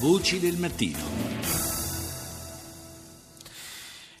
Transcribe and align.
Voci 0.00 0.40
del 0.40 0.56
mattino. 0.56 1.79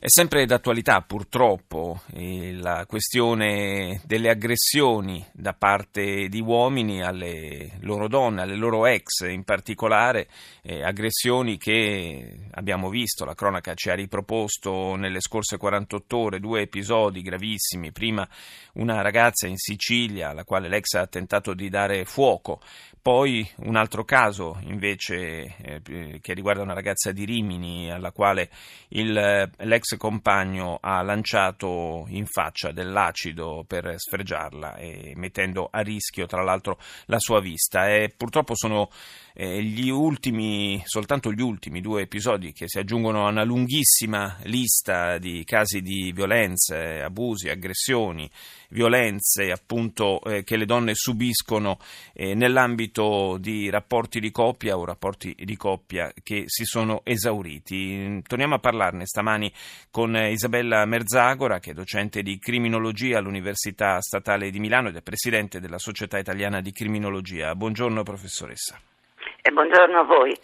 È 0.02 0.08
sempre 0.08 0.46
d'attualità 0.46 1.02
purtroppo 1.02 2.00
eh, 2.14 2.54
la 2.54 2.86
questione 2.86 4.00
delle 4.06 4.30
aggressioni 4.30 5.22
da 5.30 5.52
parte 5.52 6.28
di 6.30 6.40
uomini 6.40 7.02
alle 7.02 7.72
loro 7.80 8.08
donne, 8.08 8.40
alle 8.40 8.56
loro 8.56 8.86
ex 8.86 9.28
in 9.28 9.44
particolare, 9.44 10.26
eh, 10.62 10.82
aggressioni 10.82 11.58
che 11.58 12.46
abbiamo 12.52 12.88
visto, 12.88 13.26
la 13.26 13.34
cronaca 13.34 13.74
ci 13.74 13.90
ha 13.90 13.94
riproposto 13.94 14.94
nelle 14.94 15.20
scorse 15.20 15.58
48 15.58 16.16
ore 16.16 16.40
due 16.40 16.62
episodi 16.62 17.20
gravissimi, 17.20 17.92
prima 17.92 18.26
una 18.74 19.02
ragazza 19.02 19.48
in 19.48 19.58
Sicilia 19.58 20.30
alla 20.30 20.44
quale 20.44 20.68
l'ex 20.68 20.94
ha 20.94 21.06
tentato 21.08 21.52
di 21.52 21.68
dare 21.68 22.06
fuoco, 22.06 22.62
poi 23.02 23.48
un 23.64 23.76
altro 23.76 24.04
caso 24.04 24.58
invece 24.62 25.56
eh, 25.56 26.18
che 26.20 26.34
riguarda 26.34 26.62
una 26.62 26.74
ragazza 26.74 27.12
di 27.12 27.24
Rimini 27.24 27.90
alla 27.90 28.12
quale 28.12 28.50
il, 28.88 29.50
l'ex 29.56 29.89
compagno 29.96 30.78
ha 30.80 31.02
lanciato 31.02 32.06
in 32.08 32.26
faccia 32.26 32.72
dell'acido 32.72 33.64
per 33.66 33.94
sfregiarla 33.96 34.78
mettendo 35.14 35.68
a 35.70 35.80
rischio 35.80 36.26
tra 36.26 36.42
l'altro 36.42 36.78
la 37.06 37.18
sua 37.18 37.40
vista. 37.40 37.88
E 37.88 38.12
purtroppo 38.16 38.54
sono 38.56 38.90
eh, 39.34 39.62
gli 39.62 39.88
ultimi, 39.88 40.82
soltanto 40.84 41.32
gli 41.32 41.40
ultimi 41.40 41.80
due 41.80 42.02
episodi 42.02 42.52
che 42.52 42.68
si 42.68 42.78
aggiungono 42.78 43.26
a 43.26 43.30
una 43.30 43.44
lunghissima 43.44 44.36
lista 44.42 45.18
di 45.18 45.44
casi 45.44 45.80
di 45.80 46.12
violenze, 46.12 47.00
abusi, 47.00 47.48
aggressioni, 47.48 48.30
violenze 48.70 49.50
appunto 49.50 50.20
eh, 50.22 50.44
che 50.44 50.56
le 50.56 50.66
donne 50.66 50.94
subiscono 50.94 51.78
eh, 52.12 52.34
nell'ambito 52.34 53.36
di 53.38 53.70
rapporti 53.70 54.20
di 54.20 54.30
coppia 54.30 54.76
o 54.76 54.84
rapporti 54.84 55.34
di 55.38 55.56
coppia 55.56 56.12
che 56.22 56.44
si 56.46 56.64
sono 56.64 57.00
esauriti. 57.04 58.22
Torniamo 58.26 58.56
a 58.56 58.60
parlarne 58.60 59.06
stamani 59.06 59.52
con 59.90 60.14
Isabella 60.16 60.84
Merzagora 60.84 61.58
che 61.58 61.70
è 61.70 61.74
docente 61.74 62.22
di 62.22 62.38
criminologia 62.38 63.18
all'Università 63.18 64.00
Statale 64.00 64.50
di 64.50 64.58
Milano 64.58 64.88
ed 64.88 64.96
è 64.96 65.02
presidente 65.02 65.60
della 65.60 65.78
Società 65.78 66.18
Italiana 66.18 66.60
di 66.60 66.72
Criminologia. 66.72 67.54
Buongiorno 67.54 68.02
professoressa 68.02 68.78
e 69.42 69.50
buongiorno 69.50 69.98
a 69.98 70.04
voi. 70.04 70.36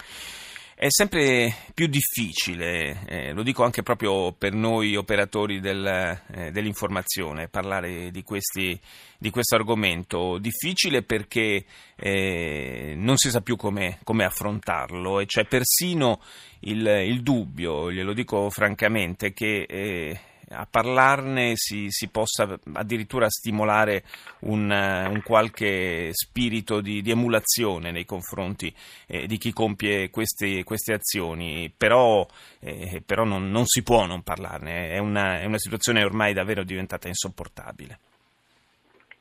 È 0.79 0.89
sempre 0.91 1.55
più 1.73 1.87
difficile, 1.87 3.07
eh, 3.07 3.33
lo 3.33 3.43
dico 3.43 3.65
anche 3.65 3.83
proprio 3.83 4.33
per 4.33 4.53
noi 4.53 4.95
operatori 4.95 5.59
del, 5.59 5.87
eh, 5.87 6.51
dell'informazione, 6.51 7.49
parlare 7.49 8.11
di, 8.11 8.23
questi, 8.23 8.79
di, 9.17 9.31
questo 9.31 9.55
argomento. 9.55 10.37
Difficile 10.37 11.03
perché 11.03 11.65
eh, 11.97 12.93
non 12.95 13.17
si 13.17 13.31
sa 13.31 13.41
più 13.41 13.57
come, 13.57 14.01
affrontarlo 14.05 15.19
e 15.21 15.25
c'è 15.25 15.47
persino 15.47 16.21
il, 16.61 16.87
il, 16.87 17.23
dubbio, 17.23 17.91
glielo 17.91 18.13
dico 18.13 18.51
francamente, 18.51 19.33
che 19.33 19.63
eh, 19.67 20.21
a 20.51 20.67
parlarne 20.71 21.53
si, 21.55 21.87
si 21.91 22.09
possa 22.09 22.59
addirittura 22.75 23.29
stimolare 23.29 24.05
un, 24.41 24.71
eh, 24.71 25.09
un 25.09 25.23
qualche 25.23 26.11
spirito 26.13 26.81
di, 26.81 27.03
di, 27.03 27.11
emulazione 27.11 27.91
nei 27.91 28.05
confronti 28.05 28.73
eh, 29.09 29.27
di 29.27 29.39
chi 29.39 29.53
compie 29.53 30.11
queste, 30.11 30.63
queste 30.65 30.93
azioni, 30.93 31.73
però, 31.77 32.27
eh, 32.61 33.03
però 33.05 33.25
non, 33.25 33.51
non, 33.51 33.65
si 33.67 33.83
può 33.83 34.07
non 34.07 34.23
parlarne, 34.23 34.91
è 34.91 34.99
una, 34.99 35.41
è 35.41 35.45
una, 35.45 35.59
situazione 35.59 36.05
ormai 36.05 36.33
davvero 36.33 36.63
diventata 36.63 37.09
insopportabile. 37.09 37.99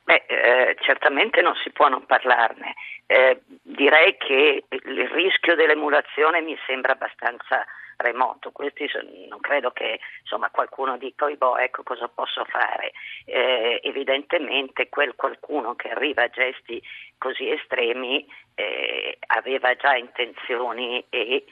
Beh, 0.03 0.25
eh, 0.27 0.75
certamente 0.81 1.41
non 1.41 1.55
si 1.63 1.71
può 1.71 1.87
non 1.87 2.05
parlarne. 2.05 2.75
Eh, 3.07 3.41
direi 3.75 4.17
che 4.17 4.63
il 4.69 5.07
rischio 5.09 5.55
dell'emulazione 5.55 6.41
mi 6.41 6.57
sembra 6.65 6.93
abbastanza 6.93 7.65
remoto. 7.97 8.51
Questi 8.51 8.89
non 9.29 9.39
credo 9.39 9.71
che 9.71 9.99
insomma, 10.21 10.49
qualcuno 10.49 10.97
dica, 10.97 11.27
boh, 11.27 11.57
ecco 11.57 11.83
cosa 11.83 12.07
posso 12.07 12.43
fare. 12.45 12.91
Eh, 13.25 13.79
evidentemente 13.83 14.89
quel 14.89 15.15
qualcuno 15.15 15.75
che 15.75 15.89
arriva 15.89 16.23
a 16.23 16.29
gesti 16.29 16.81
così 17.17 17.49
estremi 17.49 18.25
eh, 18.55 19.17
aveva 19.27 19.75
già 19.75 19.95
intenzioni 19.95 21.03
e, 21.09 21.45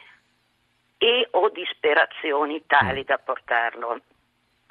e 0.98 1.28
o 1.32 1.50
disperazioni 1.50 2.66
tali 2.66 3.02
mm. 3.02 3.06
da 3.06 3.18
portarlo 3.18 4.02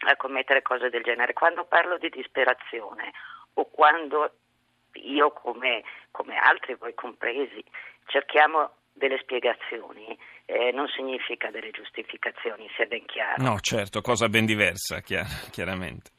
a 0.05 0.17
commettere 0.17 0.63
cose 0.63 0.91
del 0.91 1.03
genere. 1.03 1.33
Quando 1.33 1.65
parlo 1.65 1.97
di 1.99 2.09
disperazione 2.09 3.13
o 3.55 3.69
quando 3.71 4.33
io 4.95 5.31
come, 5.33 5.83
come 6.11 6.37
altri, 6.37 6.75
voi 6.75 6.95
compresi, 6.95 7.63
cerchiamo 8.07 8.71
delle 8.93 9.19
spiegazioni 9.19 10.17
eh, 10.47 10.71
non 10.73 10.87
significa 10.89 11.51
delle 11.51 11.71
giustificazioni, 11.71 12.69
sia 12.77 12.87
ben 12.87 13.05
chiaro. 13.07 13.43
No, 13.43 13.59
certo, 13.61 14.01
cosa 14.01 14.29
ben 14.29 14.45
diversa, 14.45 15.01
chiar- 15.01 15.51
chiaramente. 15.51 16.11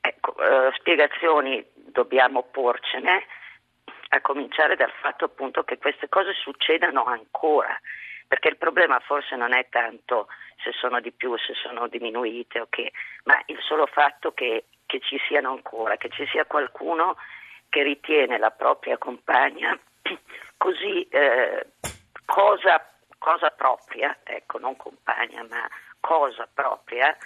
Ecco, 0.00 0.34
eh, 0.36 0.72
spiegazioni 0.78 1.64
dobbiamo 1.74 2.42
porcene, 2.44 3.24
a 4.14 4.20
cominciare 4.20 4.76
dal 4.76 4.92
fatto 5.00 5.24
appunto 5.24 5.62
che 5.62 5.78
queste 5.78 6.08
cose 6.08 6.32
succedano 6.34 7.04
ancora, 7.04 7.78
perché 8.26 8.48
il 8.48 8.58
problema 8.58 8.98
forse 9.00 9.36
non 9.36 9.54
è 9.54 9.68
tanto 9.70 10.26
se 10.62 10.72
sono 10.72 11.00
di 11.00 11.12
più, 11.12 11.36
se 11.38 11.54
sono 11.54 11.88
diminuite, 11.88 12.60
okay, 12.60 12.90
ma 13.24 13.40
il 13.46 13.58
solo 13.60 13.86
fatto 13.86 14.32
che, 14.32 14.64
che 14.86 15.00
ci 15.00 15.18
siano 15.26 15.50
ancora, 15.50 15.96
che 15.96 16.08
ci 16.10 16.26
sia 16.26 16.44
qualcuno 16.44 17.16
che 17.68 17.82
ritiene 17.82 18.38
la 18.38 18.50
propria 18.50 18.98
compagna 18.98 19.78
così 20.56 21.06
eh, 21.08 21.66
cosa, 22.24 22.86
cosa, 23.18 23.50
propria, 23.50 24.18
ecco, 24.22 24.58
non 24.58 24.76
compagna, 24.76 25.44
ma 25.48 25.68
cosa 26.00 26.48
propria, 26.52 27.16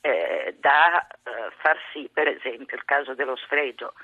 eh, 0.00 0.56
da 0.58 1.06
eh, 1.06 1.50
far 1.58 1.78
sì, 1.92 2.10
per 2.12 2.28
esempio, 2.28 2.76
il 2.76 2.84
caso 2.84 3.14
dello 3.14 3.36
sfregio. 3.36 3.94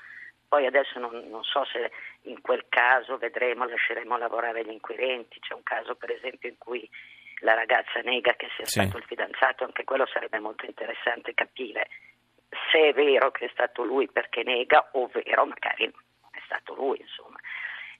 Poi 0.47 0.65
adesso 0.65 0.97
non, 0.97 1.27
non, 1.29 1.43
so 1.43 1.63
se 1.65 1.91
in 2.23 2.41
quel 2.41 2.65
caso 2.69 3.17
vedremo, 3.17 3.65
lasceremo 3.65 4.17
lavorare 4.17 4.63
gli 4.63 4.71
inquirenti, 4.71 5.39
c'è 5.39 5.53
un 5.53 5.61
caso 5.61 5.95
per 5.95 6.09
esempio 6.09 6.49
in 6.49 6.57
cui 6.57 6.89
la 7.41 7.53
ragazza 7.53 7.99
nega 8.01 8.33
che 8.33 8.47
sia 8.55 8.65
sì. 8.65 8.79
stato 8.79 8.97
il 8.97 9.03
fidanzato, 9.03 9.63
anche 9.63 9.83
quello 9.83 10.07
sarebbe 10.07 10.39
molto 10.39 10.65
interessante 10.65 11.35
capire 11.35 11.87
se 12.71 12.89
è 12.89 12.93
vero 12.93 13.31
che 13.31 13.45
è 13.45 13.49
stato 13.51 13.83
lui 13.83 14.09
perché 14.09 14.43
nega, 14.43 14.89
ovvero 14.93 15.45
magari 15.45 15.85
non 15.85 16.31
è 16.31 16.39
stato 16.45 16.73
lui, 16.75 16.99
insomma. 16.99 17.37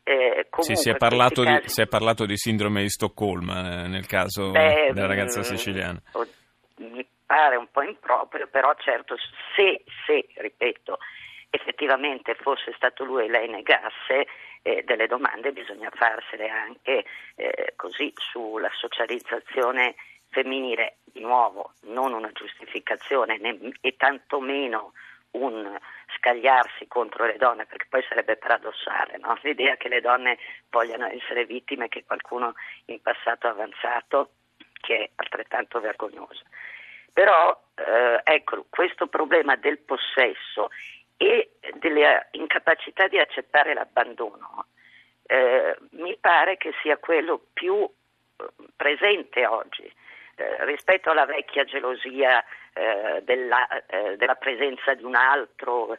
Eh, 0.04 0.48
sì, 0.60 0.76
si 0.76 0.90
è, 0.90 0.96
parlato 0.98 1.44
di, 1.44 1.62
si 1.66 1.82
è 1.82 1.88
parlato 1.88 2.26
di 2.26 2.36
sindrome 2.36 2.82
di 2.82 2.90
Stoccolma 2.90 3.84
eh, 3.84 3.88
nel 3.88 4.08
caso 4.08 4.50
beh, 4.50 4.92
della 4.92 5.06
ragazza 5.06 5.40
mm, 5.40 5.44
siciliana. 5.44 6.02
Mi 6.78 7.06
pare 7.26 7.58
un 7.58 7.68
po' 7.70 7.84
improprio, 7.84 8.48
però 8.48 8.74
certo 8.80 9.16
se, 9.56 9.84
se 10.08 10.28
ripeto, 10.34 10.98
effettivamente 11.52 12.34
fosse 12.36 12.74
stato 12.76 13.04
lui 13.04 13.26
e 13.26 13.30
lei 13.30 13.50
negasse, 13.50 14.26
eh, 14.64 14.84
delle 14.84 15.06
domande 15.06 15.52
bisogna 15.52 15.92
farsele 15.94 16.50
anche 16.50 17.06
eh, 17.36 17.74
così 17.76 18.12
sulla 18.16 18.70
socializzazione 18.74 19.96
femminile, 20.30 20.98
nuovo 21.20 21.74
non 21.82 22.14
una 22.14 22.32
giustificazione 22.32 23.38
né, 23.38 23.58
e 23.82 23.96
tantomeno 23.96 24.94
un 25.32 25.78
scagliarsi 26.18 26.88
contro 26.88 27.26
le 27.26 27.38
donne, 27.38 27.66
perché 27.66 27.86
poi 27.90 28.04
sarebbe 28.08 28.38
paradossale 28.38 29.18
no? 29.18 29.38
l'idea 29.44 29.76
che 29.78 29.90
le 29.90 30.02
donne 30.02 30.38
vogliano 30.70 31.08
essere 31.08 31.46
vittime 31.46 31.88
che 31.88 32.04
qualcuno 32.06 32.54
in 32.86 33.02
passato 33.02 33.48
ha 33.48 33.52
avanzato, 33.52 34.32
che 34.82 34.98
è 34.98 35.10
altrettanto 35.16 35.80
vergognosa. 35.80 36.44
Però 37.14 37.60
eh, 37.76 38.22
ecco, 38.24 38.66
questo 38.70 39.08
problema 39.08 39.56
del 39.56 39.80
possesso 39.80 40.70
e 41.18 41.52
dell'incapacità 41.74 43.08
di 43.08 43.20
accettare 43.20 43.74
l'abbandono 43.74 44.68
eh, 45.32 45.78
mi 45.92 46.18
pare 46.20 46.58
che 46.58 46.74
sia 46.82 46.98
quello 46.98 47.40
più 47.54 47.76
eh, 47.84 48.46
presente 48.76 49.46
oggi 49.46 49.92
eh, 50.40 50.64
rispetto 50.66 51.10
alla 51.10 51.26
vecchia 51.26 51.66
gelosia 51.66 52.42
eh, 52.74 53.22
della, 53.24 53.68
eh, 53.88 54.16
della, 54.16 54.36
presenza 54.36 54.94
di 54.94 55.04
un 55.04 55.16
altro. 55.16 55.98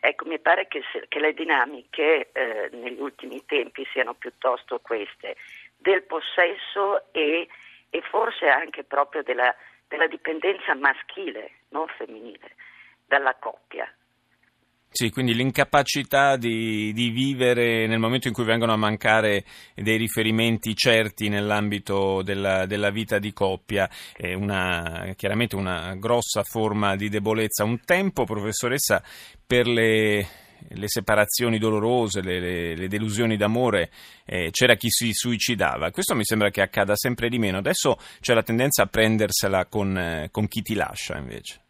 Ecco, 0.00 0.24
mi 0.24 0.38
pare 0.38 0.66
che, 0.66 0.82
se, 0.90 1.04
che 1.08 1.20
le 1.20 1.34
dinamiche 1.34 2.30
eh, 2.32 2.70
negli 2.72 3.00
ultimi 3.00 3.44
tempi 3.44 3.86
siano 3.92 4.14
piuttosto 4.14 4.80
queste, 4.80 5.36
del 5.76 6.04
possesso 6.04 7.12
e, 7.12 7.46
e 7.90 8.00
forse 8.00 8.48
anche 8.48 8.82
proprio 8.82 9.22
della, 9.22 9.54
della 9.88 10.06
dipendenza 10.06 10.74
maschile, 10.74 11.50
non 11.68 11.86
femminile, 11.88 12.54
dalla 13.06 13.34
coppia. 13.34 13.86
Sì, 14.94 15.08
quindi 15.08 15.32
l'incapacità 15.32 16.36
di, 16.36 16.92
di, 16.92 17.08
vivere 17.08 17.86
nel 17.86 17.98
momento 17.98 18.28
in 18.28 18.34
cui 18.34 18.44
vengono 18.44 18.74
a 18.74 18.76
mancare 18.76 19.42
dei 19.74 19.96
riferimenti 19.96 20.76
certi 20.76 21.30
nell'ambito 21.30 22.20
della, 22.22 22.66
della 22.66 22.90
vita 22.90 23.18
di 23.18 23.32
coppia 23.32 23.88
è 24.14 24.34
una, 24.34 25.14
chiaramente 25.16 25.56
una 25.56 25.94
grossa 25.94 26.42
forma 26.42 26.94
di 26.94 27.08
debolezza. 27.08 27.64
Un 27.64 27.80
tempo, 27.86 28.24
professoressa, 28.24 29.02
per 29.46 29.66
le 29.66 30.28
le 30.68 30.86
separazioni 30.86 31.58
dolorose, 31.58 32.22
le, 32.22 32.38
le, 32.38 32.76
le 32.76 32.86
delusioni 32.86 33.36
d'amore, 33.36 33.90
eh, 34.24 34.50
c'era 34.52 34.76
chi 34.76 34.88
si 34.90 35.10
suicidava. 35.12 35.90
Questo 35.90 36.14
mi 36.14 36.24
sembra 36.24 36.50
che 36.50 36.60
accada 36.60 36.94
sempre 36.94 37.28
di 37.28 37.38
meno. 37.38 37.58
Adesso 37.58 37.98
c'è 38.20 38.32
la 38.32 38.44
tendenza 38.44 38.82
a 38.82 38.86
prendersela 38.86 39.66
con, 39.66 39.96
eh, 39.96 40.28
con 40.30 40.46
chi 40.46 40.62
ti 40.62 40.74
lascia 40.74 41.16
invece. 41.16 41.61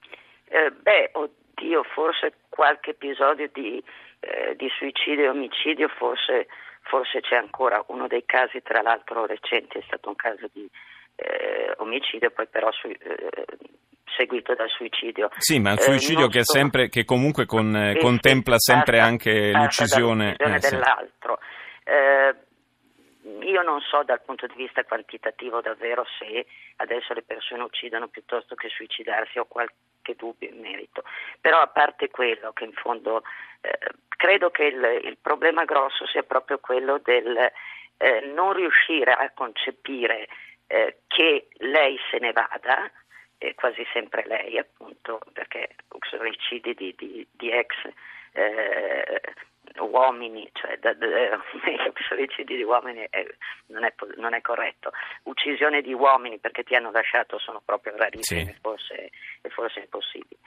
Oddio, 1.72 1.84
forse 1.94 2.34
qualche 2.50 2.90
episodio 2.90 3.48
di, 3.50 3.82
eh, 4.20 4.54
di 4.56 4.68
suicidio 4.76 5.24
e 5.24 5.28
omicidio, 5.28 5.88
forse, 5.88 6.46
forse, 6.82 7.20
c'è 7.22 7.36
ancora. 7.36 7.82
Uno 7.86 8.06
dei 8.08 8.24
casi, 8.26 8.60
tra 8.60 8.82
l'altro 8.82 9.24
recenti, 9.24 9.78
è 9.78 9.82
stato 9.86 10.10
un 10.10 10.16
caso 10.16 10.50
di 10.52 10.68
eh, 11.16 11.72
omicidio, 11.78 12.30
poi 12.30 12.46
però 12.48 12.70
su, 12.72 12.88
eh, 12.88 13.46
seguito 14.14 14.54
dal 14.54 14.68
suicidio. 14.68 15.30
Sì, 15.38 15.60
ma 15.60 15.72
il 15.72 15.78
eh, 15.78 15.82
suicidio 15.82 16.28
che, 16.28 16.44
so, 16.44 16.52
sempre, 16.52 16.90
che, 16.90 17.06
comunque 17.06 17.46
con, 17.46 17.74
eh, 17.74 17.96
contempla 17.98 18.58
sempre 18.58 19.00
anche 19.00 19.50
l'uccisione, 19.52 20.36
eh, 20.36 20.58
dell'altro. 20.58 21.38
Sì. 21.84 23.48
io 23.48 23.62
non 23.62 23.80
so 23.80 24.02
dal 24.04 24.20
punto 24.20 24.46
di 24.46 24.54
vista 24.56 24.84
quantitativo 24.84 25.62
davvero 25.62 26.04
se 26.18 26.44
adesso 26.76 27.14
le 27.14 27.22
persone 27.22 27.62
uccidono 27.62 28.08
piuttosto 28.08 28.54
che 28.54 28.68
suicidarsi 28.68 29.38
ho 29.38 29.46
qualche 30.02 30.16
dubbio 30.16 30.48
in 30.48 30.60
merito, 30.60 31.04
però 31.40 31.60
a 31.60 31.68
parte 31.68 32.10
quello 32.10 32.52
che 32.52 32.64
in 32.64 32.72
fondo 32.72 33.22
eh, 33.60 33.78
credo 34.08 34.50
che 34.50 34.64
il, 34.64 35.00
il, 35.04 35.16
problema 35.20 35.64
grosso 35.64 36.06
sia 36.06 36.24
proprio 36.24 36.58
quello 36.58 36.98
del 36.98 37.50
eh, 37.96 38.20
non 38.34 38.52
riuscire 38.52 39.12
a 39.12 39.30
concepire 39.32 40.28
eh, 40.66 40.98
che 41.06 41.48
lei 41.58 41.98
se 42.10 42.18
ne 42.18 42.32
vada, 42.32 42.90
quasi 43.56 43.84
sempre 43.92 44.24
lei 44.26 44.56
appunto, 44.56 45.18
perché 45.32 45.70
uxoricidi 45.88 46.74
di, 46.74 46.94
di, 46.96 47.26
di 47.32 47.50
ex 47.50 47.74
eh, 48.34 49.20
uomini, 49.78 50.48
cioè 50.52 50.78
da, 50.78 50.92
da, 50.94 51.06
uxoricidi 51.88 52.56
di 52.56 52.62
uomini 52.62 53.08
non, 53.66 53.84
è, 53.84 53.94
non, 54.16 54.34
è, 54.34 54.40
corretto, 54.40 54.92
uccisione 55.24 55.82
di 55.82 55.92
uomini 55.92 56.38
perché 56.38 56.62
ti 56.62 56.74
hanno 56.74 56.90
lasciato 56.90 57.38
sono 57.38 57.60
proprio 57.64 57.96
rarissime 57.96 58.52
sì. 58.52 58.58
forse, 58.60 59.10
e 59.40 59.48
forse 59.50 59.80
impossibili. 59.80 60.38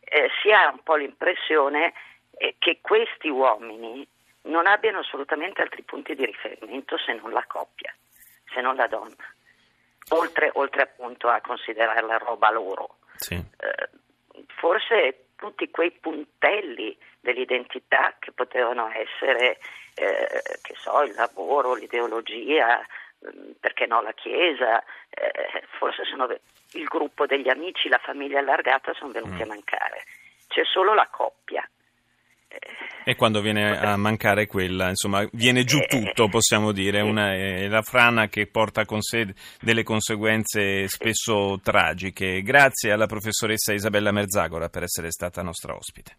Eh, 0.00 0.30
si 0.42 0.50
ha 0.50 0.70
un 0.70 0.82
po' 0.82 0.96
l'impressione 0.96 1.92
eh, 2.36 2.56
che 2.58 2.78
questi 2.80 3.28
uomini 3.28 4.06
non 4.42 4.66
abbiano 4.66 5.00
assolutamente 5.00 5.60
altri 5.60 5.82
punti 5.82 6.14
di 6.14 6.24
riferimento 6.24 6.96
se 6.98 7.12
non 7.14 7.32
la 7.32 7.44
coppia, 7.46 7.94
se 8.52 8.60
non 8.60 8.76
la 8.76 8.86
donna 8.86 9.16
oltre, 10.10 10.50
oltre 10.54 10.82
appunto 10.82 11.28
a 11.28 11.40
considerarla 11.40 12.18
roba 12.18 12.50
loro. 12.50 12.98
Sì. 13.16 13.34
Eh, 13.34 13.88
forse 14.58 15.27
tutti 15.38 15.70
quei 15.70 15.92
puntelli 15.92 16.96
dell'identità 17.20 18.14
che 18.18 18.32
potevano 18.32 18.90
essere, 18.90 19.58
eh, 19.94 20.42
che 20.60 20.74
so, 20.76 21.02
il 21.02 21.14
lavoro, 21.14 21.74
l'ideologia, 21.74 22.84
mm, 23.24 23.52
perché 23.60 23.86
no 23.86 24.02
la 24.02 24.12
Chiesa, 24.12 24.82
eh, 25.10 25.62
forse 25.78 26.04
sono 26.04 26.28
il 26.72 26.84
gruppo 26.84 27.26
degli 27.26 27.48
amici, 27.48 27.88
la 27.88 28.00
famiglia 28.02 28.40
allargata 28.40 28.92
sono 28.94 29.12
venuti 29.12 29.38
mm. 29.38 29.42
a 29.42 29.46
mancare. 29.46 30.04
C'è 30.48 30.64
solo 30.64 30.94
la 30.94 31.06
coppia. 31.08 31.57
E 33.08 33.16
quando 33.16 33.40
viene 33.40 33.74
a 33.74 33.96
mancare 33.96 34.46
quella, 34.46 34.90
insomma, 34.90 35.26
viene 35.32 35.64
giù 35.64 35.78
tutto, 35.88 36.28
possiamo 36.28 36.72
dire, 36.72 37.00
Una, 37.00 37.32
è 37.32 37.66
la 37.66 37.80
frana 37.80 38.28
che 38.28 38.46
porta 38.46 38.84
con 38.84 39.00
sé 39.00 39.32
delle 39.62 39.82
conseguenze 39.82 40.86
spesso 40.88 41.58
tragiche. 41.62 42.42
Grazie 42.42 42.92
alla 42.92 43.06
professoressa 43.06 43.72
Isabella 43.72 44.12
Merzagora 44.12 44.68
per 44.68 44.82
essere 44.82 45.10
stata 45.10 45.40
nostra 45.40 45.74
ospite. 45.74 46.16